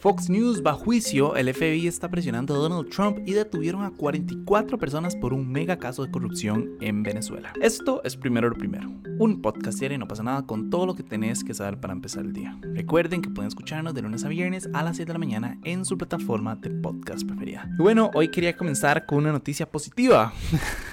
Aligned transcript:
Fox 0.00 0.30
News 0.30 0.62
va 0.64 0.70
a 0.70 0.74
juicio, 0.74 1.34
el 1.34 1.52
FBI 1.52 1.88
está 1.88 2.08
presionando 2.08 2.54
a 2.54 2.58
Donald 2.58 2.88
Trump 2.88 3.18
y 3.26 3.32
detuvieron 3.32 3.82
a 3.82 3.90
44 3.90 4.78
personas 4.78 5.16
por 5.16 5.34
un 5.34 5.50
mega 5.50 5.80
caso 5.80 6.04
de 6.04 6.10
corrupción 6.12 6.76
en 6.80 7.02
Venezuela. 7.02 7.52
Esto 7.60 8.00
es 8.04 8.16
primero 8.16 8.48
lo 8.48 8.54
primero, 8.54 8.92
un 9.18 9.42
podcast 9.42 9.80
diario 9.80 9.96
y 9.96 9.98
no 9.98 10.06
pasa 10.06 10.22
nada 10.22 10.46
con 10.46 10.70
todo 10.70 10.86
lo 10.86 10.94
que 10.94 11.02
tenés 11.02 11.42
que 11.42 11.52
saber 11.52 11.80
para 11.80 11.94
empezar 11.94 12.24
el 12.24 12.32
día. 12.32 12.56
Recuerden 12.62 13.22
que 13.22 13.30
pueden 13.30 13.48
escucharnos 13.48 13.92
de 13.92 14.02
lunes 14.02 14.24
a 14.24 14.28
viernes 14.28 14.68
a 14.72 14.84
las 14.84 14.98
7 14.98 15.08
de 15.08 15.14
la 15.14 15.18
mañana 15.18 15.58
en 15.64 15.84
su 15.84 15.98
plataforma 15.98 16.54
de 16.54 16.70
podcast 16.70 17.26
preferida. 17.26 17.68
Y 17.76 17.82
bueno, 17.82 18.12
hoy 18.14 18.30
quería 18.30 18.56
comenzar 18.56 19.04
con 19.04 19.18
una 19.18 19.32
noticia 19.32 19.68
positiva. 19.68 20.32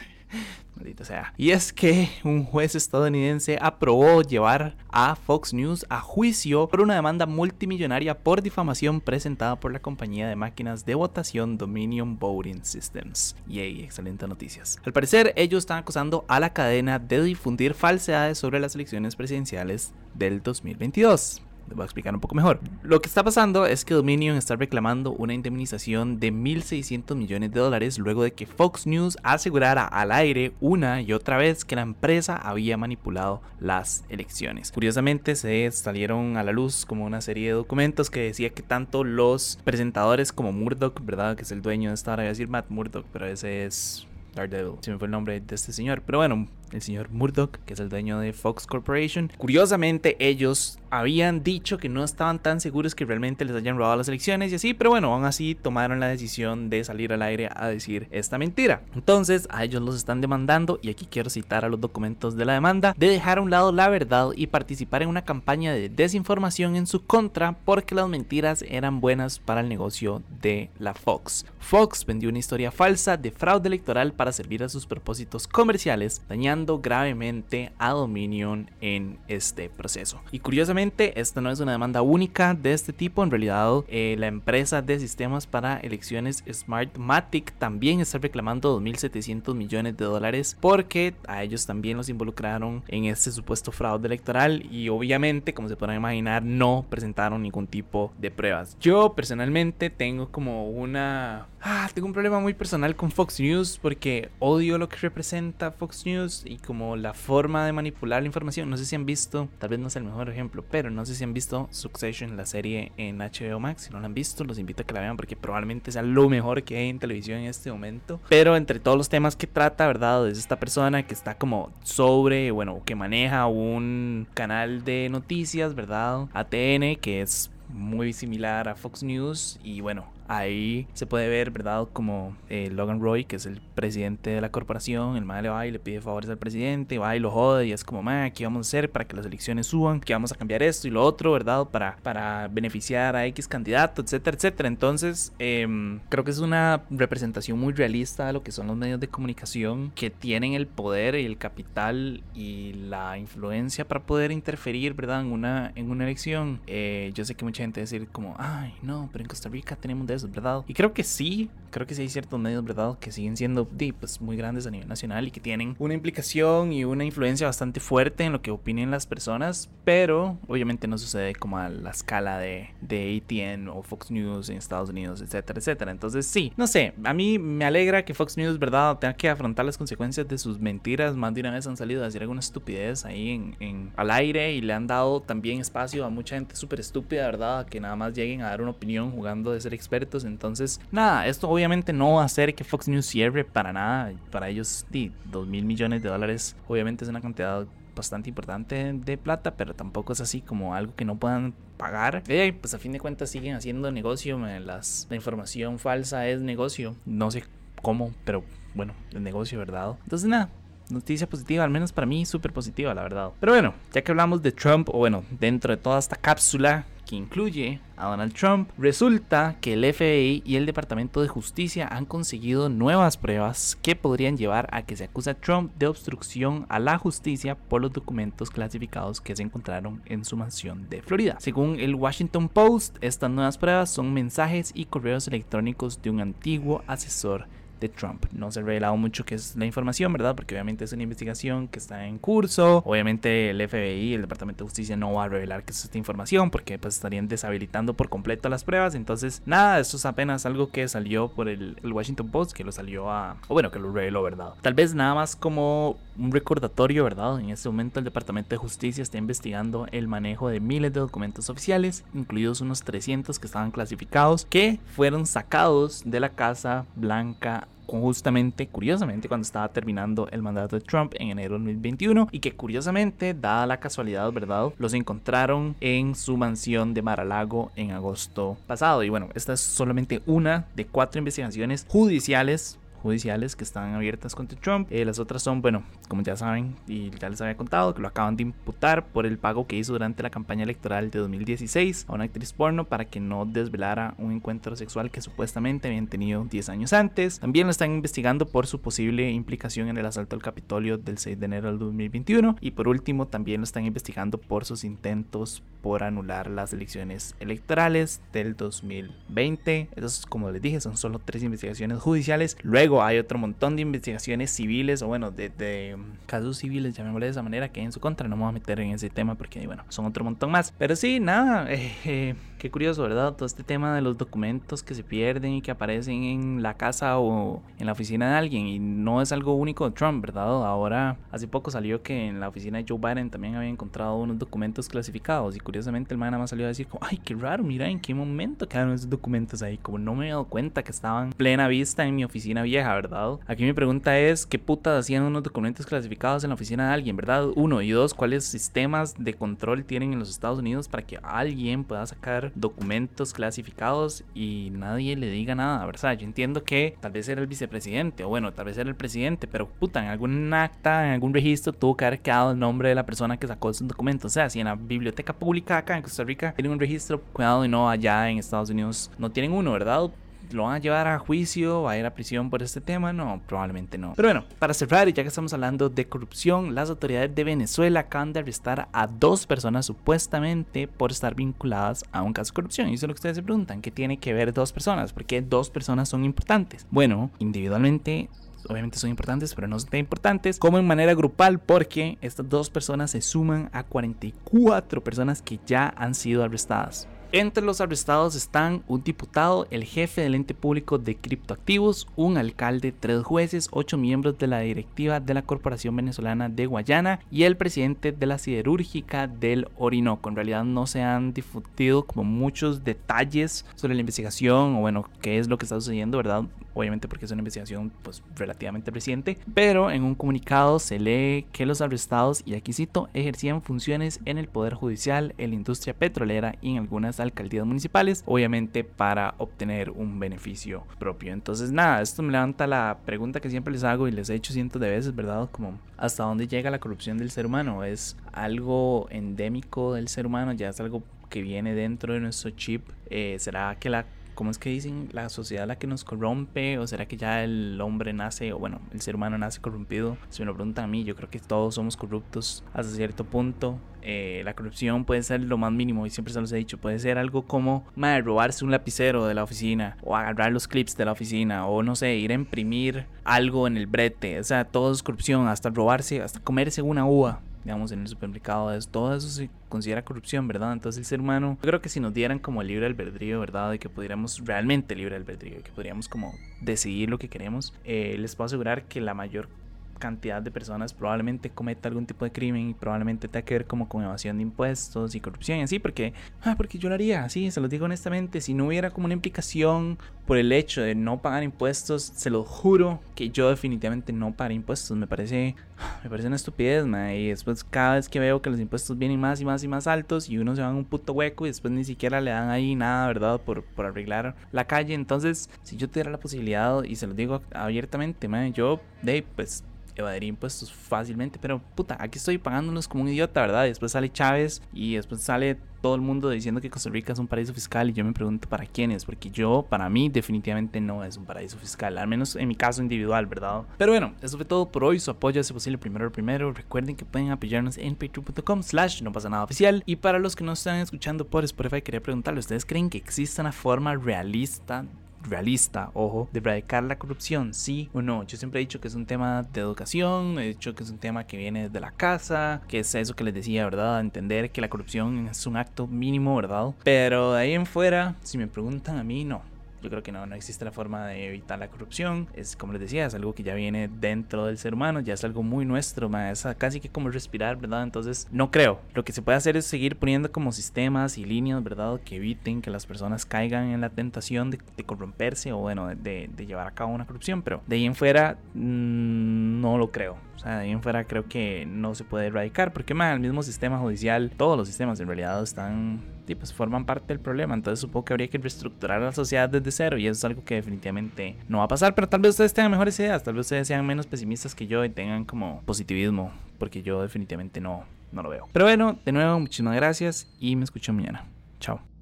Y 1.37 1.51
es 1.51 1.73
que 1.73 2.09
un 2.23 2.43
juez 2.43 2.75
estadounidense 2.75 3.57
aprobó 3.61 4.21
llevar 4.21 4.75
a 4.89 5.15
Fox 5.15 5.53
News 5.53 5.85
a 5.89 5.99
juicio 6.01 6.67
por 6.67 6.81
una 6.81 6.95
demanda 6.95 7.25
multimillonaria 7.25 8.19
por 8.19 8.41
difamación 8.41 9.01
presentada 9.01 9.59
por 9.59 9.71
la 9.73 9.81
compañía 9.81 10.27
de 10.27 10.35
máquinas 10.35 10.85
de 10.85 10.95
votación 10.95 11.57
Dominion 11.57 12.17
Voting 12.19 12.63
Systems. 12.63 13.35
Yay, 13.47 13.83
excelentes 13.83 14.27
noticias. 14.27 14.77
Al 14.85 14.93
parecer, 14.93 15.33
ellos 15.35 15.63
están 15.63 15.79
acusando 15.79 16.25
a 16.27 16.39
la 16.39 16.53
cadena 16.53 16.99
de 16.99 17.23
difundir 17.23 17.73
falsedades 17.73 18.37
sobre 18.37 18.59
las 18.59 18.75
elecciones 18.75 19.15
presidenciales 19.15 19.93
del 20.13 20.41
2022. 20.41 21.41
Les 21.67 21.75
voy 21.75 21.83
a 21.83 21.85
explicar 21.85 22.13
un 22.13 22.21
poco 22.21 22.35
mejor. 22.35 22.59
Lo 22.83 23.01
que 23.01 23.07
está 23.07 23.23
pasando 23.23 23.65
es 23.65 23.85
que 23.85 23.93
Dominion 23.93 24.37
está 24.37 24.55
reclamando 24.55 25.11
una 25.11 25.33
indemnización 25.33 26.19
de 26.19 26.31
1.600 26.31 27.15
millones 27.15 27.51
de 27.51 27.59
dólares 27.59 27.97
luego 27.97 28.23
de 28.23 28.33
que 28.33 28.45
Fox 28.45 28.85
News 28.85 29.17
asegurara 29.23 29.85
al 29.85 30.11
aire 30.11 30.53
una 30.61 31.01
y 31.01 31.13
otra 31.13 31.37
vez 31.37 31.65
que 31.65 31.75
la 31.75 31.81
empresa 31.81 32.35
había 32.35 32.77
manipulado 32.77 33.41
las 33.59 34.05
elecciones. 34.09 34.71
Curiosamente 34.71 35.35
se 35.35 35.69
salieron 35.71 36.37
a 36.37 36.43
la 36.43 36.51
luz 36.51 36.85
como 36.85 37.05
una 37.05 37.21
serie 37.21 37.47
de 37.47 37.53
documentos 37.53 38.09
que 38.09 38.21
decía 38.21 38.51
que 38.51 38.61
tanto 38.61 39.03
los 39.03 39.57
presentadores 39.63 40.31
como 40.31 40.51
Murdoch, 40.51 40.99
¿verdad? 41.03 41.35
Que 41.35 41.43
es 41.43 41.51
el 41.51 41.61
dueño 41.61 41.89
de 41.89 41.95
esta 41.95 42.13
hora, 42.13 42.23
voy 42.23 42.27
a 42.27 42.29
decir 42.29 42.47
Matt 42.47 42.69
Murdoch, 42.69 43.05
pero 43.11 43.25
ese 43.25 43.65
es 43.65 44.07
Daredevil. 44.35 44.77
Se 44.81 44.91
me 44.91 44.97
fue 44.97 45.07
el 45.07 45.11
nombre 45.11 45.39
de 45.39 45.55
este 45.55 45.71
señor. 45.71 46.01
Pero 46.05 46.19
bueno, 46.19 46.47
el 46.75 46.81
señor 46.81 47.09
Murdoch, 47.09 47.57
que 47.65 47.73
es 47.73 47.79
el 47.79 47.89
dueño 47.89 48.19
de 48.19 48.33
Fox 48.33 48.67
Corporation. 48.67 49.31
Curiosamente, 49.37 50.15
ellos 50.19 50.79
habían 50.89 51.43
dicho 51.43 51.77
que 51.77 51.89
no 51.89 52.03
estaban 52.03 52.39
tan 52.39 52.61
seguros 52.61 52.95
que 52.95 53.05
realmente 53.05 53.43
les 53.43 53.55
hayan 53.55 53.77
robado 53.77 53.97
las 53.97 54.07
elecciones 54.07 54.51
y 54.51 54.55
así, 54.55 54.73
pero 54.73 54.91
bueno, 54.91 55.13
aún 55.13 55.25
así 55.25 55.55
tomaron 55.55 55.99
la 55.99 56.07
decisión 56.07 56.69
de 56.69 56.83
salir 56.83 57.11
al 57.11 57.21
aire 57.21 57.49
a 57.53 57.67
decir 57.67 58.07
esta 58.11 58.37
mentira. 58.37 58.81
Entonces, 58.93 59.47
a 59.51 59.63
ellos 59.63 59.81
los 59.81 59.95
están 59.95 60.21
demandando, 60.21 60.79
y 60.81 60.89
aquí 60.89 61.07
quiero 61.09 61.29
citar 61.29 61.65
a 61.65 61.69
los 61.69 61.81
documentos 61.81 62.35
de 62.35 62.45
la 62.45 62.53
demanda, 62.53 62.93
de 62.97 63.09
dejar 63.09 63.39
a 63.39 63.41
un 63.41 63.49
lado 63.49 63.71
la 63.71 63.89
verdad 63.89 64.29
y 64.35 64.47
participar 64.47 65.01
en 65.01 65.09
una 65.09 65.25
campaña 65.25 65.73
de 65.73 65.89
desinformación 65.89 66.75
en 66.75 66.87
su 66.87 67.03
contra 67.05 67.57
porque 67.65 67.95
las 67.95 68.07
mentiras 68.07 68.63
eran 68.67 69.01
buenas 69.01 69.39
para 69.39 69.61
el 69.61 69.69
negocio 69.69 70.21
de 70.41 70.69
la 70.79 70.93
Fox. 70.93 71.45
Fox 71.59 72.05
vendió 72.05 72.29
una 72.29 72.39
historia 72.39 72.71
falsa 72.71 73.17
de 73.17 73.31
fraude 73.31 73.67
electoral 73.67 74.13
para 74.13 74.31
servir 74.31 74.63
a 74.63 74.69
sus 74.69 74.85
propósitos 74.85 75.47
comerciales, 75.47 76.21
dañando 76.29 76.64
gravemente 76.65 77.71
a 77.77 77.91
Dominion 77.91 78.69
en 78.81 79.17
este 79.27 79.69
proceso. 79.69 80.21
Y 80.31 80.39
curiosamente, 80.39 81.19
esta 81.19 81.41
no 81.41 81.49
es 81.51 81.59
una 81.59 81.71
demanda 81.71 82.01
única 82.01 82.53
de 82.53 82.73
este 82.73 82.93
tipo. 82.93 83.23
En 83.23 83.31
realidad, 83.31 83.83
eh, 83.87 84.15
la 84.17 84.27
empresa 84.27 84.81
de 84.81 84.99
sistemas 84.99 85.47
para 85.47 85.77
elecciones 85.77 86.43
Smartmatic 86.51 87.53
también 87.53 87.99
está 87.99 88.17
reclamando 88.17 88.79
2.700 88.79 89.55
millones 89.55 89.97
de 89.97 90.05
dólares 90.05 90.57
porque 90.59 91.15
a 91.27 91.43
ellos 91.43 91.65
también 91.65 91.97
los 91.97 92.09
involucraron 92.09 92.83
en 92.87 93.05
este 93.05 93.31
supuesto 93.31 93.71
fraude 93.71 94.07
electoral 94.07 94.65
y 94.71 94.89
obviamente, 94.89 95.53
como 95.53 95.69
se 95.69 95.75
podrán 95.75 95.97
imaginar, 95.97 96.43
no 96.43 96.85
presentaron 96.89 97.41
ningún 97.41 97.67
tipo 97.67 98.13
de 98.17 98.31
pruebas. 98.31 98.77
Yo 98.79 99.13
personalmente 99.13 99.89
tengo 99.89 100.31
como 100.31 100.69
una... 100.69 101.47
Ah, 101.61 101.89
tengo 101.93 102.07
un 102.07 102.13
problema 102.13 102.39
muy 102.39 102.53
personal 102.53 102.95
con 102.95 103.11
Fox 103.11 103.39
News 103.39 103.79
porque 103.81 104.29
odio 104.39 104.77
lo 104.77 104.87
que 104.87 104.97
representa 104.97 105.71
Fox 105.71 106.05
News 106.05 106.44
y 106.45 106.57
como 106.57 106.95
la 106.95 107.13
forma 107.13 107.65
de 107.65 107.73
manipular 107.73 108.21
la 108.21 108.27
información. 108.27 108.69
No 108.69 108.77
sé 108.77 108.85
si 108.85 108.95
han 108.95 109.05
visto, 109.05 109.49
tal 109.57 109.69
vez 109.69 109.79
no 109.79 109.87
es 109.87 109.95
el 109.95 110.03
mejor 110.03 110.29
ejemplo, 110.29 110.63
pero 110.69 110.89
no 110.89 111.05
sé 111.05 111.15
si 111.15 111.23
han 111.23 111.33
visto 111.33 111.67
Succession, 111.71 112.37
la 112.37 112.45
serie 112.45 112.91
en 112.97 113.19
HBO 113.19 113.59
Max. 113.59 113.83
Si 113.83 113.91
no 113.91 113.99
la 113.99 114.05
han 114.05 114.13
visto, 114.13 114.43
los 114.43 114.59
invito 114.59 114.83
a 114.83 114.85
que 114.85 114.93
la 114.93 115.01
vean 115.01 115.17
porque 115.17 115.35
probablemente 115.35 115.91
sea 115.91 116.01
lo 116.01 116.29
mejor 116.29 116.63
que 116.63 116.77
hay 116.77 116.89
en 116.89 116.99
televisión 116.99 117.39
en 117.39 117.47
este 117.47 117.71
momento. 117.71 118.19
Pero 118.29 118.55
entre 118.55 118.79
todos 118.79 118.97
los 118.97 119.09
temas 119.09 119.35
que 119.35 119.47
trata, 119.47 119.87
¿verdad? 119.87 120.27
Es 120.27 120.37
esta 120.37 120.59
persona 120.59 121.03
que 121.05 121.13
está 121.13 121.37
como 121.37 121.71
sobre, 121.83 122.51
bueno, 122.51 122.81
que 122.85 122.95
maneja 122.95 123.47
un 123.47 124.27
canal 124.33 124.83
de 124.83 125.09
noticias, 125.09 125.75
¿verdad? 125.75 126.27
ATN, 126.33 126.95
que 127.01 127.21
es 127.21 127.51
muy 127.69 128.13
similar 128.13 128.69
a 128.69 128.75
Fox 128.75 129.03
News 129.03 129.59
y 129.63 129.81
bueno, 129.81 130.14
Ahí 130.27 130.87
se 130.93 131.05
puede 131.05 131.27
ver, 131.27 131.51
¿verdad? 131.51 131.87
Como 131.91 132.35
eh, 132.49 132.69
Logan 132.71 132.99
Roy, 132.99 133.25
que 133.25 133.35
es 133.35 133.45
el 133.45 133.61
presidente 133.75 134.31
de 134.31 134.41
la 134.41 134.49
corporación, 134.49 135.17
el 135.17 135.25
madre 135.25 135.49
va 135.49 135.67
y 135.67 135.71
le 135.71 135.79
pide 135.79 136.01
favores 136.01 136.29
al 136.29 136.37
presidente, 136.37 136.97
va 136.97 137.15
y 137.15 137.19
lo 137.19 137.31
jode 137.31 137.67
y 137.67 137.71
es 137.71 137.83
como, 137.83 138.01
ma, 138.01 138.29
¿qué 138.31 138.43
vamos 138.45 138.67
a 138.67 138.69
hacer 138.69 138.91
para 138.91 139.05
que 139.05 139.15
las 139.15 139.25
elecciones 139.25 139.67
suban? 139.67 139.99
¿Qué 139.99 140.13
vamos 140.13 140.31
a 140.31 140.35
cambiar 140.35 140.63
esto 140.63 140.87
y 140.87 140.91
lo 140.91 141.03
otro, 141.03 141.31
¿verdad? 141.31 141.65
Para, 141.65 141.97
para 141.97 142.47
beneficiar 142.47 143.15
a 143.15 143.25
X 143.27 143.47
candidato, 143.47 144.01
etcétera, 144.01 144.35
etcétera. 144.35 144.67
Entonces, 144.67 145.33
em, 145.39 145.99
creo 146.09 146.23
que 146.23 146.31
es 146.31 146.39
una 146.39 146.83
representación 146.89 147.59
muy 147.59 147.73
realista 147.73 148.27
de 148.27 148.33
lo 148.33 148.43
que 148.43 148.51
son 148.51 148.67
los 148.67 148.77
medios 148.77 148.99
de 148.99 149.07
comunicación 149.07 149.91
que 149.95 150.09
tienen 150.09 150.53
el 150.53 150.67
poder 150.67 151.15
y 151.15 151.25
el 151.25 151.37
capital 151.37 152.23
y 152.33 152.73
la 152.73 153.17
influencia 153.17 153.87
para 153.87 154.01
poder 154.01 154.31
interferir, 154.31 154.93
¿verdad? 154.93 155.21
En 155.21 155.31
una, 155.31 155.71
en 155.75 155.91
una 155.91 156.05
elección. 156.05 156.61
Eh, 156.67 157.11
yo 157.13 157.25
sé 157.25 157.35
que 157.35 157.45
mucha 157.45 157.63
gente 157.63 157.79
va 157.79 157.83
a 157.83 157.87
decir 157.89 158.07
como, 158.07 158.35
ay, 158.39 158.73
no, 158.81 159.09
pero 159.11 159.23
en 159.23 159.27
Costa 159.27 159.49
Rica 159.49 159.75
tenemos 159.75 160.07
de 160.07 160.14
¿verdad? 160.23 160.63
Y 160.67 160.73
creo 160.73 160.93
que 160.93 161.03
sí, 161.03 161.49
creo 161.75 161.85
que 161.85 161.93
sí 161.93 162.03
hay 162.03 162.09
ciertos 162.09 162.39
medios, 162.39 162.63
¿verdad? 162.63 162.97
Que 162.99 163.11
siguen 163.11 163.35
siendo 163.35 163.67
pues, 163.99 164.21
muy 164.21 164.37
grandes 164.37 164.65
a 164.65 164.71
nivel 164.71 164.87
nacional 164.87 165.27
y 165.27 165.31
que 165.31 165.41
tienen 165.41 165.75
una 165.77 165.93
implicación 165.93 166.71
y 166.71 166.85
una 166.85 167.03
influencia 167.03 167.47
bastante 167.47 167.81
fuerte 167.81 168.23
en 168.23 168.31
lo 168.31 168.41
que 168.41 168.49
opinen 168.49 168.91
las 168.91 169.05
personas, 169.05 169.69
pero 169.83 170.37
obviamente 170.47 170.87
no 170.87 170.97
sucede 170.97 171.35
como 171.35 171.57
a 171.57 171.67
la 171.67 171.89
escala 171.89 172.39
de, 172.39 172.69
de 172.79 173.21
ATN 173.21 173.67
o 173.67 173.83
Fox 173.83 174.09
News 174.09 174.49
en 174.49 174.57
Estados 174.57 174.89
Unidos, 174.89 175.21
etcétera, 175.21 175.59
etcétera. 175.59 175.91
Entonces 175.91 176.25
sí, 176.25 176.53
no 176.55 176.65
sé, 176.65 176.93
a 177.03 177.13
mí 177.13 177.39
me 177.39 177.65
alegra 177.65 178.05
que 178.05 178.13
Fox 178.13 178.37
News, 178.37 178.57
¿verdad? 178.57 178.97
Tenga 178.99 179.13
que 179.13 179.29
afrontar 179.29 179.65
las 179.65 179.77
consecuencias 179.77 180.27
de 180.29 180.37
sus 180.37 180.59
mentiras. 180.59 181.15
Más 181.17 181.33
de 181.33 181.41
una 181.41 181.51
vez 181.51 181.67
han 181.67 181.75
salido 181.75 182.03
a 182.03 182.05
decir 182.05 182.21
alguna 182.21 182.39
estupidez 182.39 183.03
ahí 183.03 183.31
en, 183.31 183.55
en 183.59 183.91
al 183.97 184.11
aire 184.11 184.53
y 184.53 184.61
le 184.61 184.71
han 184.71 184.87
dado 184.87 185.21
también 185.21 185.59
espacio 185.59 186.05
a 186.05 186.09
mucha 186.09 186.35
gente 186.35 186.55
súper 186.55 186.79
estúpida, 186.79 187.25
¿verdad? 187.25 187.65
Que 187.65 187.81
nada 187.81 187.97
más 187.97 188.13
lleguen 188.13 188.41
a 188.43 188.45
dar 188.45 188.61
una 188.61 188.71
opinión 188.71 189.11
jugando 189.11 189.51
de 189.51 189.59
ser 189.59 189.73
expertos 189.73 190.04
entonces, 190.13 190.79
nada, 190.91 191.27
esto 191.27 191.49
obviamente 191.49 191.93
no 191.93 192.15
va 192.15 192.21
a 192.21 192.25
hacer 192.25 192.53
que 192.55 192.63
Fox 192.63 192.87
News 192.87 193.05
cierre 193.05 193.43
para 193.43 193.73
nada. 193.73 194.13
Para 194.31 194.49
ellos, 194.49 194.85
2 195.25 195.47
mil 195.47 195.65
millones 195.65 196.03
de 196.03 196.09
dólares, 196.09 196.55
obviamente 196.67 197.03
es 197.03 197.09
una 197.09 197.21
cantidad 197.21 197.65
bastante 197.95 198.29
importante 198.29 198.93
de 198.93 199.17
plata, 199.17 199.55
pero 199.55 199.73
tampoco 199.73 200.13
es 200.13 200.21
así 200.21 200.41
como 200.41 200.75
algo 200.75 200.95
que 200.95 201.05
no 201.05 201.17
puedan 201.17 201.53
pagar. 201.77 202.23
Y 202.27 202.51
pues 202.51 202.73
a 202.73 202.79
fin 202.79 202.91
de 202.91 202.99
cuentas 202.99 203.29
siguen 203.29 203.55
haciendo 203.55 203.91
negocio. 203.91 204.37
Las, 204.37 205.07
la 205.09 205.15
información 205.15 205.79
falsa 205.79 206.27
es 206.27 206.41
negocio. 206.41 206.95
No 207.05 207.31
sé 207.31 207.43
cómo, 207.81 208.13
pero 208.25 208.43
bueno, 208.73 208.93
el 209.13 209.23
negocio, 209.23 209.57
¿verdad? 209.57 209.95
Entonces, 210.03 210.27
nada, 210.27 210.49
noticia 210.89 211.27
positiva, 211.27 211.63
al 211.63 211.69
menos 211.69 211.91
para 211.91 212.05
mí 212.05 212.25
súper 212.25 212.53
positiva, 212.53 212.93
la 212.93 213.03
verdad. 213.03 213.31
Pero 213.39 213.53
bueno, 213.53 213.73
ya 213.93 214.01
que 214.01 214.11
hablamos 214.11 214.41
de 214.41 214.51
Trump, 214.51 214.89
o 214.89 214.97
bueno, 214.97 215.23
dentro 215.39 215.75
de 215.75 215.81
toda 215.81 215.99
esta 215.99 216.15
cápsula 216.15 216.85
que 217.05 217.15
incluye 217.15 217.79
a 217.97 218.07
Donald 218.07 218.33
Trump, 218.33 218.69
resulta 218.77 219.57
que 219.61 219.73
el 219.73 219.93
FBI 219.93 220.41
y 220.45 220.55
el 220.55 220.65
Departamento 220.65 221.21
de 221.21 221.27
Justicia 221.27 221.87
han 221.87 222.05
conseguido 222.05 222.69
nuevas 222.69 223.17
pruebas 223.17 223.77
que 223.81 223.95
podrían 223.95 224.37
llevar 224.37 224.67
a 224.71 224.81
que 224.81 224.95
se 224.95 225.05
acuse 225.05 225.29
a 225.29 225.39
Trump 225.39 225.71
de 225.77 225.87
obstrucción 225.87 226.65
a 226.69 226.79
la 226.79 226.97
justicia 226.97 227.55
por 227.55 227.81
los 227.81 227.93
documentos 227.93 228.49
clasificados 228.49 229.21
que 229.21 229.35
se 229.35 229.43
encontraron 229.43 230.01
en 230.05 230.25
su 230.25 230.35
mansión 230.35 230.89
de 230.89 231.01
Florida. 231.01 231.37
Según 231.39 231.79
el 231.79 231.95
Washington 231.95 232.49
Post, 232.49 232.97
estas 233.01 233.29
nuevas 233.29 233.57
pruebas 233.57 233.89
son 233.89 234.13
mensajes 234.13 234.71
y 234.73 234.85
correos 234.85 235.27
electrónicos 235.27 236.01
de 236.01 236.09
un 236.09 236.19
antiguo 236.19 236.83
asesor 236.87 237.47
Trump. 237.89 238.25
No 238.31 238.51
se 238.51 238.59
ha 238.59 238.63
revelado 238.63 238.95
mucho 238.97 239.25
qué 239.25 239.35
es 239.35 239.55
la 239.55 239.65
información, 239.65 240.11
¿verdad? 240.13 240.35
Porque 240.35 240.55
obviamente 240.55 240.83
es 240.83 240.93
una 240.93 241.03
investigación 241.03 241.67
que 241.67 241.79
está 241.79 242.05
en 242.05 242.17
curso. 242.17 242.81
Obviamente 242.85 243.49
el 243.49 243.67
FBI, 243.67 244.13
el 244.13 244.21
Departamento 244.21 244.63
de 244.63 244.69
Justicia 244.69 244.95
no 244.95 245.13
va 245.13 245.25
a 245.25 245.29
revelar 245.29 245.63
qué 245.63 245.71
es 245.71 245.83
esta 245.83 245.97
información 245.97 246.51
porque 246.51 246.77
pues 246.77 246.95
estarían 246.95 247.27
deshabilitando 247.27 247.93
por 247.93 248.09
completo 248.09 248.49
las 248.49 248.63
pruebas. 248.63 248.95
Entonces, 248.95 249.41
nada, 249.45 249.79
esto 249.79 249.97
es 249.97 250.05
apenas 250.05 250.45
algo 250.45 250.71
que 250.71 250.87
salió 250.87 251.29
por 251.29 251.49
el, 251.49 251.77
Washington 251.83 252.29
Post, 252.29 252.51
que 252.51 252.63
lo 252.63 252.71
salió 252.71 253.09
a... 253.09 253.37
O 253.47 253.53
bueno, 253.53 253.71
que 253.71 253.79
lo 253.79 253.91
reveló, 253.91 254.23
¿verdad? 254.23 254.53
Tal 254.61 254.73
vez 254.73 254.93
nada 254.93 255.15
más 255.15 255.35
como 255.35 255.97
un 256.17 256.31
recordatorio, 256.31 257.03
¿verdad? 257.03 257.39
En 257.39 257.49
este 257.49 257.69
momento 257.69 257.99
el 257.99 258.05
Departamento 258.05 258.49
de 258.49 258.57
Justicia 258.57 259.01
está 259.01 259.17
investigando 259.17 259.87
el 259.91 260.07
manejo 260.07 260.49
de 260.49 260.59
miles 260.59 260.93
de 260.93 260.99
documentos 260.99 261.49
oficiales, 261.49 262.03
incluidos 262.13 262.61
unos 262.61 262.83
300 262.83 263.39
que 263.39 263.47
estaban 263.47 263.71
clasificados, 263.71 264.45
que 264.45 264.79
fueron 264.95 265.25
sacados 265.25 266.03
de 266.05 266.19
la 266.19 266.29
Casa 266.29 266.85
Blanca 266.95 267.67
justamente, 267.87 268.67
curiosamente, 268.67 269.27
cuando 269.27 269.43
estaba 269.43 269.69
terminando 269.69 270.27
el 270.31 270.41
mandato 270.41 270.75
de 270.75 270.81
Trump 270.81 271.13
en 271.19 271.29
enero 271.29 271.53
de 271.53 271.59
2021 271.59 272.27
y 272.31 272.39
que 272.39 272.53
curiosamente, 272.53 273.33
dada 273.33 273.65
la 273.65 273.79
casualidad, 273.79 274.31
¿verdad? 274.31 274.69
Los 274.77 274.93
encontraron 274.93 275.75
en 275.81 276.15
su 276.15 276.37
mansión 276.37 276.93
de 276.93 277.01
Mar-a-Lago 277.01 277.71
en 277.75 277.91
agosto 277.91 278.57
pasado. 278.67 279.03
Y 279.03 279.09
bueno, 279.09 279.29
esta 279.35 279.53
es 279.53 279.61
solamente 279.61 280.21
una 280.25 280.65
de 280.75 280.85
cuatro 280.85 281.19
investigaciones 281.19 281.85
judiciales 281.87 282.77
judiciales 283.05 283.55
que 283.55 283.63
están 283.63 283.93
abiertas 283.93 284.33
contra 284.33 284.59
Trump. 284.59 284.87
Eh, 284.89 285.05
las 285.05 285.19
otras 285.19 285.43
son, 285.43 285.61
bueno, 285.61 285.83
como 286.07 286.23
ya 286.23 286.35
saben 286.35 286.75
y 286.87 287.11
ya 287.11 287.29
les 287.29 287.39
había 287.39 287.55
contado, 287.55 287.93
que 287.93 288.01
lo 288.01 288.07
acaban 288.07 288.35
de 288.35 288.43
imputar 288.43 289.05
por 289.05 289.27
el 289.27 289.37
pago 289.37 289.67
que 289.67 289.77
hizo 289.77 289.93
durante 289.93 290.23
la 290.23 290.31
campaña 290.31 290.63
electoral 290.63 291.11
de 291.11 291.19
2016 291.19 292.05
a 292.07 292.13
una 292.13 292.23
actriz 292.23 292.51
porno 292.51 292.85
para 292.85 293.05
que 293.05 293.19
no 293.19 293.45
desvelara 293.45 294.15
un 294.17 294.31
encuentro 294.31 294.75
sexual 294.75 295.11
que 295.11 295.21
supuestamente 295.21 295.87
habían 295.87 296.07
tenido 296.07 296.43
10 296.43 296.69
años 296.69 296.93
antes. 296.93 297.39
También 297.39 297.67
lo 297.67 297.71
están 297.71 297.91
investigando 297.91 298.47
por 298.47 298.65
su 298.65 298.81
posible 298.81 299.29
implicación 299.29 299.87
en 299.87 299.97
el 299.97 300.05
asalto 300.05 300.35
al 300.35 300.41
Capitolio 300.41 300.97
del 300.97 301.19
6 301.19 301.39
de 301.39 301.45
enero 301.45 301.69
del 301.69 301.77
2021. 301.77 302.55
Y 302.59 302.71
por 302.71 302.87
último, 302.87 303.27
también 303.27 303.61
lo 303.61 303.65
están 303.65 303.85
investigando 303.85 304.39
por 304.39 304.65
sus 304.65 304.83
intentos 304.83 305.61
por 305.81 306.03
anular 306.03 306.49
las 306.49 306.73
elecciones 306.73 307.35
electorales 307.39 308.19
del 308.33 308.55
2020. 308.55 309.89
Esos, 309.95 310.25
como 310.25 310.49
les 310.49 310.61
dije, 310.61 310.81
son 310.81 310.97
solo 310.97 311.19
tres 311.19 311.43
investigaciones 311.43 311.99
judiciales. 311.99 312.57
Luego 312.63 312.94
hay 313.03 313.17
otro 313.17 313.37
montón 313.37 313.75
de 313.75 313.81
investigaciones 313.83 314.51
civiles 314.51 315.01
o 315.01 315.07
bueno, 315.07 315.31
de, 315.31 315.97
casos 316.25 316.57
civiles, 316.57 316.95
llamémosle 316.95 317.27
de 317.27 317.31
esa 317.31 317.41
manera, 317.41 317.69
que 317.69 317.81
en 317.81 317.91
su 317.91 317.99
contra. 317.99 318.27
No 318.27 318.35
me 318.35 318.43
voy 318.43 318.49
a 318.49 318.53
meter 318.53 318.79
en 318.79 318.91
ese 318.91 319.09
tema 319.09 319.35
porque 319.35 319.65
bueno, 319.65 319.83
son 319.89 320.05
otro 320.05 320.23
montón 320.23 320.51
más. 320.51 320.73
Pero 320.77 320.95
sí, 320.95 321.19
nada, 321.19 321.71
eh, 321.71 321.91
eh, 322.05 322.35
qué 322.65 322.71
curioso, 322.71 323.03
¿verdad? 323.03 323.35
Todo 323.35 323.45
este 323.45 323.61
tema 323.61 323.93
de 323.93 324.01
los 324.01 324.17
documentos 324.17 324.81
que 324.81 324.95
se 324.95 325.03
pierden 325.03 325.53
y 325.53 325.61
que 325.61 325.69
aparecen 325.69 326.23
en 326.23 326.63
la 326.63 326.73
casa 326.73 327.19
o 327.19 327.61
en 327.77 327.85
la 327.85 327.91
oficina 327.91 328.31
de 328.31 328.37
alguien 328.37 328.65
y 328.65 328.79
no 328.79 329.21
es 329.21 329.31
algo 329.31 329.53
único 329.53 329.87
de 329.87 329.95
Trump, 329.95 330.25
¿verdad? 330.25 330.65
Ahora, 330.65 331.15
hace 331.31 331.47
poco 331.47 331.69
salió 331.69 332.01
que 332.01 332.25
en 332.25 332.39
la 332.39 332.47
oficina 332.47 332.79
de 332.79 332.85
Joe 332.89 332.97
Biden 332.97 333.29
también 333.29 333.53
había 333.53 333.69
encontrado 333.69 334.17
unos 334.17 334.39
documentos 334.39 334.89
clasificados 334.89 335.55
y 335.55 335.59
curiosamente 335.59 336.11
el 336.15 336.17
man 336.17 336.31
nada 336.31 336.41
más 336.41 336.49
salió 336.49 336.65
a 336.65 336.69
decir 336.69 336.87
ay, 337.01 337.19
qué 337.23 337.35
raro, 337.35 337.63
mira 337.63 337.87
en 337.87 337.99
qué 337.99 338.15
momento 338.15 338.67
quedaron 338.67 338.93
esos 338.93 339.11
documentos 339.11 339.61
ahí, 339.61 339.77
como 339.77 339.99
no 339.99 340.15
me 340.15 340.25
he 340.25 340.29
dado 340.31 340.45
cuenta 340.45 340.81
que 340.81 340.91
estaban 340.91 341.33
plena 341.33 341.67
vista 341.67 342.03
en 342.07 342.15
mi 342.15 342.25
oficina 342.25 342.63
vieja 342.63 342.95
¿verdad? 342.95 343.37
Aquí 343.45 343.63
mi 343.63 343.73
pregunta 343.73 344.17
es, 344.17 344.47
¿qué 344.47 344.57
putas 344.57 345.01
hacían 345.01 345.21
unos 345.21 345.43
documentos 345.43 345.85
clasificados 345.85 346.43
en 346.43 346.49
la 346.49 346.55
oficina 346.55 346.87
de 346.87 346.93
alguien, 346.95 347.15
verdad? 347.15 347.45
Uno, 347.55 347.83
y 347.83 347.91
dos, 347.91 348.15
¿cuáles 348.15 348.43
sistemas 348.43 349.13
de 349.19 349.35
control 349.35 349.85
tienen 349.85 350.13
en 350.13 350.19
los 350.19 350.31
Estados 350.31 350.57
Unidos 350.57 350.87
para 350.87 351.05
que 351.05 351.19
alguien 351.21 351.83
pueda 351.83 352.03
sacar 352.07 352.54
documentos 352.55 353.33
clasificados 353.33 354.23
y 354.33 354.69
nadie 354.71 355.15
le 355.15 355.29
diga 355.29 355.55
nada, 355.55 355.85
¿verdad? 355.85 356.17
Yo 356.17 356.25
entiendo 356.25 356.63
que 356.63 356.95
tal 356.99 357.11
vez 357.11 357.27
era 357.29 357.41
el 357.41 357.47
vicepresidente, 357.47 358.23
o 358.23 358.29
bueno, 358.29 358.53
tal 358.53 358.65
vez 358.65 358.77
era 358.77 358.89
el 358.89 358.95
presidente, 358.95 359.47
pero 359.47 359.67
puta, 359.67 360.01
en 360.01 360.09
algún 360.09 360.53
acta, 360.53 361.07
en 361.07 361.13
algún 361.13 361.33
registro 361.33 361.73
tuvo 361.73 361.97
que 361.97 362.05
haber 362.05 362.19
quedado 362.19 362.51
el 362.51 362.59
nombre 362.59 362.89
de 362.89 362.95
la 362.95 363.05
persona 363.05 363.37
que 363.37 363.47
sacó 363.47 363.69
esos 363.69 363.87
documentos. 363.87 364.31
O 364.31 364.33
sea, 364.33 364.49
si 364.49 364.59
en 364.59 364.65
la 364.65 364.75
biblioteca 364.75 365.33
pública 365.33 365.77
acá 365.77 365.97
en 365.97 366.03
Costa 366.03 366.23
Rica 366.23 366.53
tienen 366.53 366.71
un 366.71 366.79
registro, 366.79 367.21
cuidado 367.21 367.65
y 367.65 367.67
no 367.67 367.89
allá 367.89 368.29
en 368.29 368.37
Estados 368.37 368.69
Unidos 368.69 369.11
no 369.17 369.29
tienen 369.31 369.51
uno, 369.51 369.71
¿verdad? 369.71 370.09
¿Lo 370.51 370.63
van 370.63 370.75
a 370.75 370.79
llevar 370.79 371.07
a 371.07 371.19
juicio? 371.19 371.83
¿Va 371.83 371.91
a 371.91 371.97
ir 371.97 372.05
a 372.05 372.13
prisión 372.13 372.49
por 372.49 372.63
este 372.63 372.81
tema? 372.81 373.13
No, 373.13 373.41
probablemente 373.47 373.97
no. 373.97 374.13
Pero 374.15 374.29
bueno, 374.29 374.45
para 374.59 374.73
cerrar, 374.73 375.07
y 375.07 375.13
ya 375.13 375.23
que 375.23 375.29
estamos 375.29 375.53
hablando 375.53 375.89
de 375.89 376.07
corrupción, 376.07 376.75
las 376.75 376.89
autoridades 376.89 377.33
de 377.33 377.43
Venezuela 377.43 378.01
acaban 378.01 378.33
de 378.33 378.39
arrestar 378.39 378.87
a 378.91 379.07
dos 379.07 379.45
personas 379.47 379.85
supuestamente 379.85 380.87
por 380.87 381.11
estar 381.11 381.35
vinculadas 381.35 382.03
a 382.11 382.21
un 382.21 382.33
caso 382.33 382.51
de 382.51 382.55
corrupción. 382.55 382.89
Y 382.89 382.95
eso 382.95 383.05
es 383.05 383.09
lo 383.09 383.13
que 383.13 383.19
ustedes 383.19 383.35
se 383.37 383.43
preguntan, 383.43 383.81
¿qué 383.81 383.91
tiene 383.91 384.17
que 384.17 384.33
ver 384.33 384.53
dos 384.53 384.71
personas? 384.71 385.13
¿Por 385.13 385.25
qué 385.25 385.41
dos 385.41 385.69
personas 385.69 386.09
son 386.09 386.23
importantes? 386.23 386.85
Bueno, 386.91 387.31
individualmente 387.39 388.29
obviamente 388.67 388.97
son 388.97 389.09
importantes, 389.09 389.53
pero 389.53 389.67
no 389.67 389.79
son 389.79 389.89
tan 389.89 389.99
importantes 389.99 390.59
como 390.59 390.77
en 390.79 390.87
manera 390.87 391.13
grupal, 391.13 391.59
porque 391.59 392.17
estas 392.21 392.49
dos 392.49 392.69
personas 392.69 393.11
se 393.11 393.21
suman 393.21 393.69
a 393.73 393.83
44 393.83 395.03
personas 395.03 395.41
que 395.41 395.59
ya 395.65 395.93
han 395.97 396.15
sido 396.15 396.43
arrestadas. 396.43 397.07
Entre 397.31 397.63
los 397.63 397.81
arrestados 397.81 398.35
están 398.35 398.83
un 398.87 399.03
diputado, 399.03 399.67
el 399.69 399.83
jefe 399.83 400.21
del 400.21 400.35
ente 400.35 400.53
público 400.53 400.97
de 400.97 401.17
criptoactivos, 401.17 402.07
un 402.15 402.37
alcalde, 402.37 402.93
tres 402.97 403.23
jueces, 403.23 403.67
ocho 403.71 403.97
miembros 403.97 404.37
de 404.37 404.47
la 404.47 404.59
directiva 404.59 405.19
de 405.19 405.33
la 405.33 405.41
Corporación 405.41 405.95
Venezolana 405.95 406.47
de 406.47 406.65
Guayana 406.65 407.19
y 407.29 407.43
el 407.43 407.57
presidente 407.57 408.11
de 408.11 408.25
la 408.25 408.37
siderúrgica 408.37 409.27
del 409.27 409.67
Orinoco. 409.77 410.29
En 410.29 410.35
realidad 410.35 410.63
no 410.63 410.87
se 410.87 411.01
han 411.01 411.33
difundido 411.33 412.05
como 412.05 412.23
muchos 412.23 412.83
detalles 412.83 413.65
sobre 413.75 413.95
la 413.95 414.01
investigación 414.01 414.75
o 414.75 414.79
bueno, 414.79 415.09
qué 415.21 415.37
es 415.37 415.49
lo 415.49 415.57
que 415.57 415.65
está 415.65 415.75
sucediendo, 415.75 416.17
¿verdad? 416.17 416.43
Obviamente 416.75 417.07
porque 417.07 417.25
es 417.25 417.31
una 417.31 417.39
investigación 417.39 417.91
pues 418.03 418.21
relativamente 418.35 418.91
reciente, 418.91 419.39
pero 419.55 419.89
en 419.89 420.03
un 420.03 420.13
comunicado 420.13 420.77
se 420.77 420.99
lee 420.99 421.47
que 421.51 421.65
los 421.65 421.81
arrestados, 421.81 422.43
y 422.45 422.53
aquí 422.53 422.71
ejercían 423.13 423.61
funciones 423.61 424.19
en 424.25 424.37
el 424.37 424.47
Poder 424.47 424.73
Judicial, 424.73 425.33
en 425.37 425.51
la 425.51 425.55
industria 425.55 425.93
petrolera 425.93 426.55
y 426.61 426.71
en 426.71 426.79
algunas 426.79 427.19
alcaldías 427.19 427.65
municipales, 427.65 428.23
obviamente 428.27 428.83
para 428.83 429.35
obtener 429.37 429.89
un 429.89 430.19
beneficio 430.19 430.83
propio. 430.99 431.33
Entonces, 431.33 431.71
nada, 431.71 432.01
esto 432.01 432.21
me 432.21 432.31
levanta 432.31 432.67
la 432.67 432.99
pregunta 433.05 433.39
que 433.39 433.49
siempre 433.49 433.73
les 433.73 433.83
hago 433.83 434.07
y 434.07 434.11
les 434.11 434.29
he 434.29 434.35
hecho 434.35 434.53
cientos 434.53 434.81
de 434.81 434.89
veces, 434.89 435.15
¿verdad? 435.15 435.49
Como, 435.51 435.79
¿hasta 435.97 436.23
dónde 436.23 436.47
llega 436.47 436.69
la 436.69 436.79
corrupción 436.79 437.17
del 437.17 437.31
ser 437.31 437.45
humano? 437.45 437.83
¿Es 437.83 438.17
algo 438.33 439.07
endémico 439.09 439.93
del 439.93 440.07
ser 440.07 440.27
humano? 440.27 440.53
¿Ya 440.53 440.69
es 440.69 440.79
algo 440.79 441.03
que 441.29 441.41
viene 441.41 441.73
dentro 441.73 442.13
de 442.13 442.19
nuestro 442.19 442.51
chip? 442.51 442.89
Eh, 443.09 443.37
¿Será 443.39 443.77
que 443.79 443.89
la 443.89 444.05
¿cómo 444.35 444.51
es 444.51 444.59
que 444.59 444.69
dicen? 444.69 445.09
La 445.11 445.29
sociedad 445.29 445.67
la 445.67 445.77
que 445.77 445.87
nos 445.87 446.03
corrompe, 446.03 446.77
o 446.77 446.85
será 446.85 447.07
que 447.07 447.17
ya 447.17 447.43
el 447.43 447.79
hombre 447.81 448.13
nace, 448.13 448.53
o 448.53 448.59
bueno, 448.59 448.81
el 448.91 449.01
ser 449.01 449.15
humano 449.15 449.37
nace 449.37 449.59
corrompido. 449.61 450.17
Si 450.29 450.41
me 450.41 450.45
lo 450.45 450.53
preguntan 450.53 450.85
a 450.85 450.87
mí, 450.87 451.03
yo 451.03 451.15
creo 451.15 451.29
que 451.29 451.39
todos 451.39 451.75
somos 451.75 451.97
corruptos 451.97 452.63
hasta 452.73 452.93
cierto 452.93 453.23
punto. 453.23 453.79
Eh, 454.01 454.43
la 454.45 454.53
corrupción 454.53 455.03
puede 455.05 455.23
ser 455.23 455.41
lo 455.41 455.57
más 455.57 455.71
mínimo, 455.71 456.05
y 456.05 456.11
siempre 456.11 456.33
se 456.33 456.41
los 456.41 456.51
he 456.51 456.57
dicho, 456.57 456.77
puede 456.77 456.99
ser 456.99 457.17
algo 457.17 457.41
como 457.43 457.85
madre, 457.95 458.21
robarse 458.21 458.63
un 458.63 458.69
lapicero 458.69 459.25
de 459.25 459.33
la 459.33 459.43
oficina, 459.43 459.97
o 460.03 460.15
agarrar 460.15 460.51
los 460.51 460.67
clips 460.67 460.95
de 460.95 461.05
la 461.05 461.13
oficina, 461.13 461.65
o 461.65 461.81
no 461.81 461.95
sé, 461.95 462.15
ir 462.15 462.31
a 462.31 462.35
imprimir 462.35 463.07
algo 463.23 463.65
en 463.65 463.77
el 463.77 463.87
brete. 463.87 464.39
O 464.39 464.43
sea, 464.43 464.65
todo 464.65 464.91
es 464.91 465.01
corrupción, 465.01 465.47
hasta 465.47 465.69
robarse, 465.69 466.21
hasta 466.21 466.39
comerse 466.39 466.81
una 466.81 467.05
uva 467.05 467.41
digamos, 467.65 467.91
en 467.91 468.01
el 468.01 468.07
supermercado, 468.07 468.71
es, 468.73 468.87
todo 468.87 469.15
eso 469.15 469.27
se 469.27 469.49
considera 469.69 470.05
corrupción, 470.05 470.47
¿verdad? 470.47 470.71
Entonces 470.71 470.99
el 470.99 471.05
ser 471.05 471.19
humano, 471.19 471.57
yo 471.61 471.67
creo 471.67 471.81
que 471.81 471.89
si 471.89 471.99
nos 471.99 472.13
dieran 472.13 472.37
como 472.37 472.61
libre 472.61 472.85
albedrío, 472.85 473.39
¿verdad? 473.39 473.71
De 473.71 473.79
que 473.79 473.89
pudiéramos 473.89 474.45
realmente 474.45 474.95
libre 474.95 475.15
albedrío, 475.15 475.63
que 475.63 475.71
podríamos 475.71 476.07
como 476.07 476.33
decidir 476.61 477.09
lo 477.09 477.17
que 477.17 477.27
queremos, 477.27 477.73
eh, 477.83 478.15
les 478.19 478.35
puedo 478.35 478.45
asegurar 478.45 478.83
que 478.83 479.01
la 479.01 479.15
mayor 479.15 479.49
cantidad 479.99 480.41
de 480.41 480.51
personas 480.51 480.93
probablemente 480.93 481.49
cometa 481.49 481.89
algún 481.89 482.05
tipo 482.05 482.25
de 482.25 482.31
crimen 482.31 482.69
y 482.69 482.73
probablemente 482.73 483.27
tenga 483.27 483.45
que 483.45 483.53
ver 483.55 483.65
como 483.65 483.89
con 483.89 484.03
evasión 484.03 484.37
de 484.37 484.43
impuestos 484.43 485.15
y 485.15 485.19
corrupción 485.19 485.59
y 485.59 485.61
así, 485.63 485.79
porque, 485.79 486.13
ah, 486.43 486.55
porque 486.57 486.77
yo 486.77 486.89
lo 486.89 486.95
haría, 486.95 487.23
así, 487.23 487.49
se 487.51 487.61
lo 487.61 487.67
digo 487.67 487.85
honestamente, 487.85 488.41
si 488.41 488.53
no 488.53 488.67
hubiera 488.67 488.91
como 488.91 489.05
una 489.05 489.13
implicación 489.13 489.97
por 490.25 490.37
el 490.37 490.51
hecho 490.51 490.81
de 490.81 490.95
no 490.95 491.21
pagar 491.21 491.43
impuestos, 491.43 492.03
se 492.03 492.29
lo 492.29 492.43
juro 492.43 492.99
que 493.13 493.29
yo 493.29 493.49
definitivamente 493.49 494.11
no 494.11 494.33
pagaré 494.33 494.55
impuestos, 494.55 494.97
me 494.97 495.07
parece, 495.07 495.55
me 496.03 496.09
parece 496.09 496.27
una 496.27 496.35
estupidez, 496.35 496.85
man, 496.85 497.11
y 497.11 497.27
después 497.29 497.63
cada 497.63 497.95
vez 497.95 498.09
que 498.09 498.19
veo 498.19 498.41
que 498.41 498.49
los 498.49 498.59
impuestos 498.59 498.97
vienen 498.97 499.19
más 499.19 499.39
y 499.41 499.45
más 499.45 499.63
y 499.63 499.67
más 499.67 499.87
altos 499.87 500.29
y 500.29 500.37
uno 500.37 500.55
se 500.55 500.61
va 500.61 500.69
en 500.69 500.75
un 500.75 500.85
puto 500.85 501.13
hueco 501.13 501.45
y 501.45 501.49
después 501.49 501.71
ni 501.73 501.83
siquiera 501.83 502.21
le 502.21 502.31
dan 502.31 502.49
ahí 502.49 502.75
nada, 502.75 503.07
¿verdad? 503.07 503.39
Por, 503.39 503.63
por 503.63 503.85
arreglar 503.85 504.35
la 504.51 504.65
calle, 504.65 504.93
entonces, 504.93 505.49
si 505.63 505.77
yo 505.77 505.87
tuviera 505.89 506.09
la 506.09 506.19
posibilidad, 506.19 506.83
y 506.83 506.95
se 506.95 507.07
lo 507.07 507.13
digo 507.13 507.41
abiertamente, 507.53 508.27
man, 508.27 508.53
yo, 508.53 508.79
de, 509.01 509.23
pues 509.35 509.63
evadir 509.95 510.23
impuestos 510.23 510.71
fácilmente, 510.71 511.39
pero 511.41 511.61
puta, 511.75 511.97
aquí 511.99 512.17
estoy 512.17 512.37
pagándolos 512.37 512.87
como 512.87 513.03
un 513.03 513.09
idiota, 513.09 513.41
¿verdad? 513.41 513.63
Después 513.63 513.91
sale 513.91 514.11
Chávez 514.11 514.61
y 514.73 514.95
después 514.95 515.21
sale 515.21 515.57
todo 515.81 515.93
el 515.93 516.01
mundo 516.01 516.31
diciendo 516.31 516.59
que 516.61 516.69
Costa 516.69 516.89
Rica 516.89 517.13
es 517.13 517.19
un 517.19 517.27
paraíso 517.27 517.53
fiscal 517.53 517.91
y 517.91 517.93
yo 517.93 518.03
me 518.03 518.11
pregunto 518.11 518.49
para 518.49 518.65
quiénes, 518.65 519.05
porque 519.05 519.29
yo, 519.29 519.65
para 519.69 519.87
mí, 519.87 520.09
definitivamente 520.09 520.81
no 520.81 521.03
es 521.03 521.15
un 521.15 521.25
paraíso 521.25 521.59
fiscal, 521.59 521.97
al 521.99 522.07
menos 522.07 522.35
en 522.35 522.47
mi 522.47 522.55
caso 522.55 522.81
individual, 522.81 523.27
¿verdad? 523.27 523.61
Pero 523.77 523.91
bueno, 523.91 524.15
eso 524.21 524.35
fue 524.35 524.45
todo 524.45 524.71
por 524.71 524.83
hoy, 524.83 524.99
su 524.99 525.11
apoyo 525.11 525.39
es 525.39 525.51
posible 525.51 525.77
primero 525.77 526.11
primero, 526.11 526.51
recuerden 526.53 526.95
que 526.95 527.05
pueden 527.05 527.29
apoyarnos 527.29 527.77
en 527.77 527.95
patreon.com 527.95 528.63
slash 528.63 529.03
no 529.03 529.11
pasa 529.11 529.29
nada 529.29 529.43
oficial 529.43 529.83
y 529.85 529.97
para 529.97 530.17
los 530.17 530.35
que 530.35 530.43
no 530.43 530.53
están 530.53 530.77
escuchando 530.77 531.27
por 531.27 531.43
Spotify 531.43 531.83
quería 531.83 532.01
preguntarle, 532.01 532.39
¿ustedes 532.39 532.65
creen 532.65 532.89
que 532.89 532.97
existe 532.97 533.41
una 533.41 533.51
forma 533.51 533.95
realista 533.95 534.85
realista, 535.29 535.91
ojo, 535.93 536.29
de 536.31 536.39
erradicar 536.39 536.83
la 536.83 536.97
corrupción, 536.97 537.53
sí 537.53 537.89
o 537.93 538.01
no. 538.01 538.23
Yo 538.23 538.37
siempre 538.37 538.59
he 538.59 538.65
dicho 538.65 538.79
que 538.79 538.87
es 538.87 538.95
un 538.95 539.05
tema 539.05 539.43
de 539.43 539.61
educación, 539.61 540.39
he 540.39 540.47
dicho 540.47 540.75
que 540.75 540.83
es 540.83 540.89
un 540.89 540.97
tema 540.97 541.25
que 541.25 541.37
viene 541.37 541.69
de 541.69 541.79
la 541.79 541.91
casa, 541.91 542.61
que 542.67 542.79
es 542.79 542.95
eso 542.95 543.15
que 543.15 543.23
les 543.23 543.33
decía, 543.33 543.65
¿verdad? 543.65 543.99
Entender 543.99 544.51
que 544.51 544.61
la 544.61 544.69
corrupción 544.69 545.27
es 545.27 545.45
un 545.47 545.57
acto 545.57 545.87
mínimo, 545.87 546.35
¿verdad? 546.35 546.73
Pero 546.83 547.33
de 547.33 547.41
ahí 547.41 547.53
en 547.53 547.65
fuera, 547.65 548.15
si 548.23 548.37
me 548.37 548.47
preguntan 548.47 548.97
a 548.97 549.03
mí, 549.03 549.25
no 549.25 549.54
Yo 549.85 549.91
creo 549.91 550.01
que 550.01 550.11
no, 550.11 550.25
no 550.25 550.33
existe 550.33 550.65
la 550.65 550.71
forma 550.71 551.05
de 551.05 551.27
evitar 551.27 551.59
la 551.59 551.67
corrupción. 551.67 552.27
Es 552.33 552.55
como 552.55 552.73
les 552.73 552.81
decía, 552.81 553.05
es 553.05 553.13
algo 553.13 553.35
que 553.35 553.43
ya 553.43 553.53
viene 553.53 553.87
dentro 553.87 554.47
del 554.47 554.57
ser 554.57 554.73
humano, 554.73 554.99
ya 554.99 555.13
es 555.13 555.23
algo 555.23 555.43
muy 555.43 555.63
nuestro, 555.63 556.09
es 556.27 556.47
casi 556.57 556.79
que 556.79 556.89
como 556.89 557.11
respirar, 557.11 557.57
¿verdad? 557.57 557.83
Entonces, 557.83 558.27
no 558.31 558.49
creo. 558.49 558.81
Lo 558.95 559.05
que 559.05 559.13
se 559.13 559.21
puede 559.21 559.37
hacer 559.37 559.57
es 559.57 559.67
seguir 559.67 559.97
poniendo 559.97 560.31
como 560.31 560.51
sistemas 560.51 561.19
y 561.19 561.25
líneas, 561.25 561.63
¿verdad? 561.63 561.99
Que 562.03 562.15
eviten 562.15 562.63
que 562.63 562.71
las 562.71 562.87
personas 562.87 563.27
caigan 563.27 563.65
en 563.65 563.79
la 563.79 563.91
tentación 563.91 564.49
de, 564.49 564.57
corromperse 564.83 565.51
o, 565.51 565.59
bueno, 565.59 565.93
de, 565.93 566.31
llevar 566.47 566.65
a 566.65 566.71
cabo 566.71 566.91
una 566.91 567.05
corrupción. 567.05 567.43
Pero 567.43 567.61
de 567.67 567.75
ahí 567.75 567.85
en 567.85 567.93
fuera, 567.93 568.39
mm, 568.55 569.61
no 569.61 569.77
lo 569.77 569.91
creo. 569.91 570.17
O 570.35 570.39
sea, 570.39 570.57
de 570.57 570.63
ahí 570.63 570.71
en 570.71 570.81
fuera 570.81 571.03
creo 571.03 571.27
que 571.27 571.67
no 571.67 571.93
se 571.93 572.05
puede 572.05 572.25
erradicar, 572.25 572.73
porque 572.73 572.95
más 572.95 573.13
el 573.13 573.19
mismo 573.19 573.43
sistema 573.43 573.77
judicial, 573.77 574.31
todos 574.35 574.57
los 574.57 574.67
sistemas 574.67 574.99
en 574.99 575.05
realidad 575.05 575.43
están 575.43 576.14
pues 576.33 576.53
forman 576.53 576.85
parte 576.85 577.07
del 577.07 577.19
problema. 577.19 577.53
Entonces 577.53 577.79
supongo 577.81 578.05
que 578.05 578.13
habría 578.13 578.27
que 578.27 578.37
reestructurar 578.37 579.01
la 579.01 579.11
sociedad 579.11 579.49
desde 579.49 579.71
cero 579.71 579.97
y 579.97 580.07
eso 580.07 580.13
es 580.17 580.25
algo 580.25 580.43
que 580.43 580.55
definitivamente 580.55 581.35
no 581.47 581.59
va 581.59 581.65
a 581.65 581.67
pasar. 581.67 581.93
Pero 581.93 582.07
tal 582.07 582.21
vez 582.21 582.31
ustedes 582.31 582.53
tengan 582.53 582.71
mejores 582.71 582.99
ideas, 582.99 583.21
tal 583.23 583.35
vez 583.35 583.45
ustedes 583.45 583.67
sean 583.67 583.85
menos 583.85 584.07
pesimistas 584.07 584.55
que 584.55 584.65
yo 584.65 584.83
y 584.83 584.89
tengan 584.89 585.25
como 585.25 585.61
positivismo, 585.65 586.31
porque 586.57 586.81
yo 586.81 587.01
definitivamente 587.01 587.61
no, 587.61 587.83
no 588.11 588.23
lo 588.23 588.29
veo. 588.29 588.47
Pero 588.51 588.65
bueno, 588.65 588.97
de 589.05 589.11
nuevo, 589.11 589.39
muchísimas 589.39 589.75
gracias 589.75 590.27
y 590.39 590.55
me 590.55 590.63
escucho 590.63 590.93
mañana. 590.93 591.25
Chao. 591.59 591.94